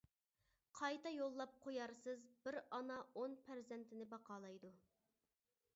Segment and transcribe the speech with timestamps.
[0.79, 4.75] قايتا يوللاپ قويارسىز بىر ئانا ئون پەرزەنتىنى باقالايدۇ.